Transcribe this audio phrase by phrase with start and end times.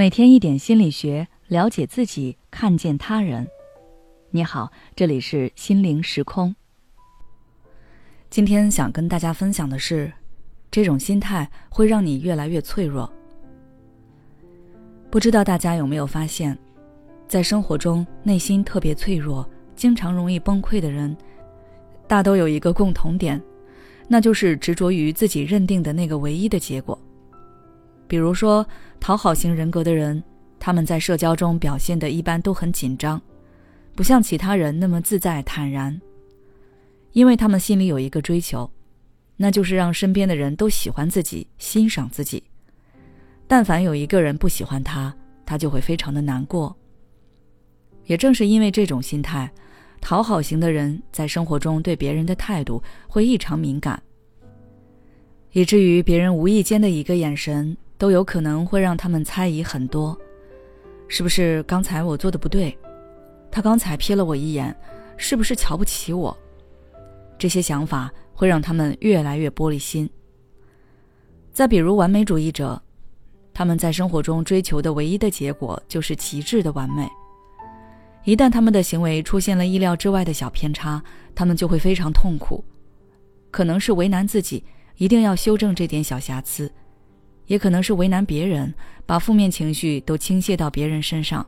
[0.00, 3.46] 每天一点心理学，了解自己，看见他人。
[4.30, 6.56] 你好，这里是心灵时空。
[8.30, 10.10] 今天想跟大家分享的是，
[10.70, 13.12] 这种心态会让你越来越脆弱。
[15.10, 16.56] 不知道大家有没有发现，
[17.28, 21.14] 在生活中内心特别脆弱、经常容易崩溃的人，
[22.08, 23.38] 大都有一个共同点，
[24.08, 26.98] 那就是执着于自己认定的那个唯一的结果。
[28.10, 28.66] 比如说，
[28.98, 30.20] 讨好型人格的人，
[30.58, 33.22] 他们在社交中表现的一般都很紧张，
[33.94, 35.96] 不像其他人那么自在坦然。
[37.12, 38.68] 因为他们心里有一个追求，
[39.36, 42.42] 那就是让身边的人都喜欢自己、欣赏自己。
[43.46, 45.14] 但凡有一个人不喜欢他，
[45.46, 46.76] 他就会非常的难过。
[48.06, 49.48] 也正是因为这种心态，
[50.00, 54.02] 讨好型的人在生活中对别人的态度会异常敏感，
[55.52, 57.76] 以至于别人无意间的一个眼神。
[58.00, 60.18] 都有可能会让他们猜疑很多，
[61.06, 62.74] 是不是刚才我做的不对？
[63.50, 64.74] 他刚才瞥了我一眼，
[65.18, 66.34] 是不是瞧不起我？
[67.38, 70.08] 这些想法会让他们越来越玻璃心。
[71.52, 72.80] 再比如完美主义者，
[73.52, 77.06] 他们在生活中追求的唯一的结果就是极致的完美。
[78.24, 81.02] 一旦他们的行为出现了意料之外的小偏差，
[81.34, 82.64] 他们就会非常痛苦，
[83.50, 84.64] 可能是为难自己，
[84.96, 86.72] 一定要修正这点小瑕疵。
[87.50, 88.72] 也可能是为难别人，
[89.04, 91.44] 把负面情绪都倾泻到别人身上。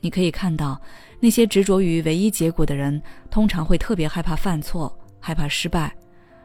[0.00, 0.80] 你可以看到，
[1.18, 5.92] 那些执着于唯一结果的人，通常会特别害怕犯错，害怕失败，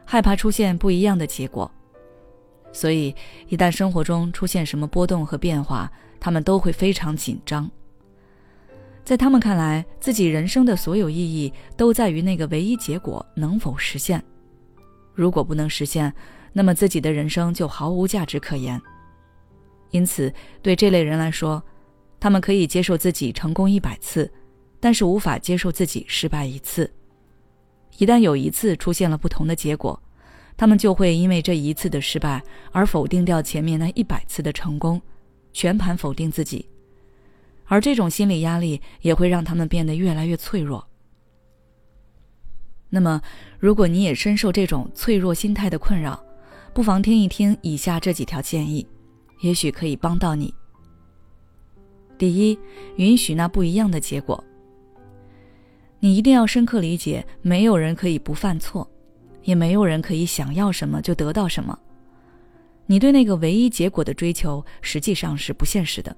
[0.04, 1.70] 害怕出现不一样的结果。
[2.72, 3.14] 所以，
[3.46, 5.88] 一旦生活中出现什么波动和变化，
[6.18, 7.70] 他们都会非常紧张。
[9.04, 14.20] 在他们看来，自己人生的所有意义都在于那个唯一结果能否实现。
[15.14, 16.12] 如果不能实现，
[16.56, 18.80] 那么自己的人生就毫无价值可言。
[19.90, 21.62] 因此，对这类人来说，
[22.18, 24.32] 他们可以接受自己成功一百次，
[24.80, 26.90] 但是无法接受自己失败一次。
[27.98, 30.02] 一旦有一次出现了不同的结果，
[30.56, 34.98] 他们就会因为这一次的失败而否定掉前面那一百次的成功，
[35.52, 36.66] 全盘否定自己。
[37.66, 40.88] 而这种心理压力也会让他们变得越来越脆弱。
[42.88, 43.20] 那么，
[43.58, 46.24] 如果你也深受这种脆弱心态的困扰，
[46.76, 48.86] 不妨听一听以下这几条建议，
[49.40, 50.52] 也许可以帮到你。
[52.18, 52.58] 第一，
[52.96, 54.44] 允许那不一样的结果。
[56.00, 58.86] 你一定要深刻理解，没有人可以不犯错，
[59.42, 61.78] 也没有人可以想要什么就得到什么。
[62.84, 66.14] 你对那个唯一结果的追求实际上是不现实的。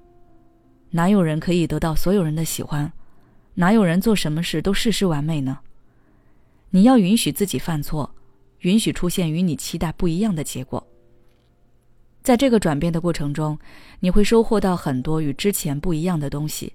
[0.89, 2.91] 哪有人可以得到所有人的喜欢？
[3.53, 5.57] 哪有人做什么事都事事完美呢？
[6.69, 8.13] 你要允许自己犯错。
[8.59, 10.85] 允许出现与你期待不一样的结果。
[12.21, 13.57] 在这个转变的过程中，
[13.99, 16.73] 你会收获到很多与之前不一样的东西。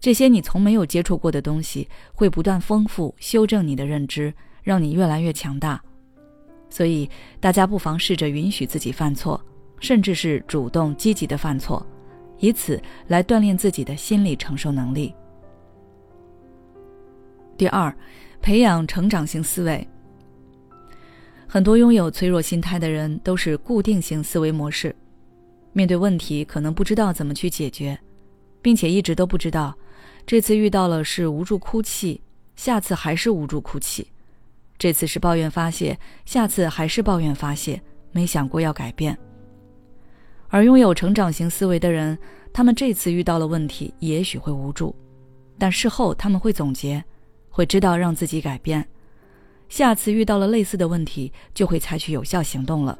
[0.00, 4.32] 这些你从没有接触过的东西，会不断丰富、修正你的认知，
[4.62, 5.82] 让你越来越强大。
[6.70, 7.08] 所以，
[7.40, 9.40] 大家不妨试着允许自己犯错，
[9.80, 11.84] 甚至是主动积极的犯错，
[12.38, 15.14] 以此来锻炼自己的心理承受能力。
[17.56, 17.94] 第二，
[18.40, 19.86] 培养成长型思维。
[21.50, 24.94] 很多拥有脆弱心态的人都是固定型思维模式，
[25.72, 27.98] 面对问题可能不知道怎么去解决，
[28.60, 29.74] 并且一直都不知道，
[30.26, 32.20] 这次遇到了是无助哭泣，
[32.54, 34.06] 下次还是无助哭泣，
[34.76, 37.80] 这次是抱怨发泄，下次还是抱怨发泄，
[38.12, 39.16] 没想过要改变。
[40.48, 42.18] 而拥有成长型思维的人，
[42.52, 44.94] 他们这次遇到了问题，也许会无助，
[45.58, 47.02] 但事后他们会总结，
[47.48, 48.86] 会知道让自己改变。
[49.68, 52.98] 下次遇到了类似的问题，就会采取有效行动了。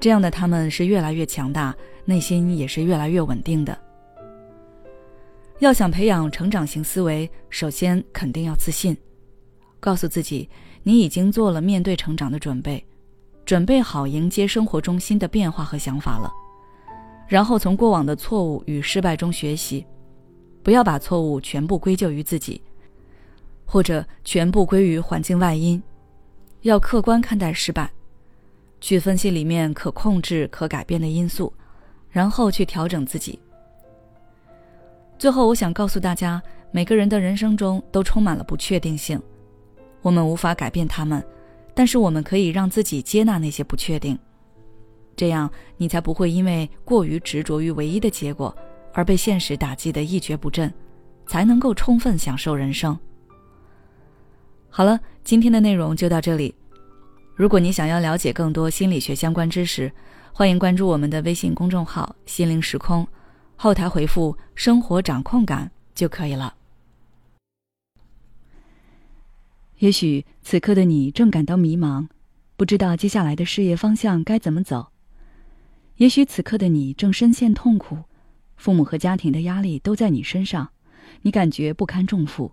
[0.00, 1.74] 这样的他们是越来越强大，
[2.04, 3.76] 内心也是越来越稳定的。
[5.58, 8.96] 要想培养成长型思维，首先肯定要自信，
[9.80, 10.48] 告诉自己
[10.84, 12.84] 你已经做了面对成长的准备，
[13.44, 16.32] 准备好迎接生活中新的变化和想法了。
[17.26, 19.84] 然后从过往的错误与失败中学习，
[20.62, 22.62] 不要把错误全部归咎于自己。
[23.70, 25.80] 或者全部归于环境外因，
[26.62, 27.90] 要客观看待失败，
[28.80, 31.52] 去分析里面可控制、可改变的因素，
[32.10, 33.38] 然后去调整自己。
[35.18, 39.20] 最后，我想告诉大家，每个人的人生中都充满了不确定性，
[40.00, 41.22] 我们无法改变他们，
[41.74, 44.18] 但是我们可以让自己接纳那些不确定，
[45.14, 48.56] 这样你才不会因为过于执着于唯一的结果
[48.94, 50.72] 而被现实打击的一蹶不振，
[51.26, 52.98] 才能够充分享受人生。
[54.70, 56.54] 好了，今天的内容就到这里。
[57.34, 59.90] 如果你想要了解更多心理学相关知识，
[60.32, 63.06] 欢迎关注我们的微信公众号“心灵时空”，
[63.56, 66.54] 后台回复“生活掌控感”就可以了。
[69.78, 72.06] 也许此刻的你正感到迷茫，
[72.56, 74.92] 不知道接下来的事业方向该怎么走；
[75.96, 77.98] 也许此刻的你正深陷痛苦，
[78.56, 80.70] 父母和家庭的压力都在你身上，
[81.22, 82.52] 你感觉不堪重负。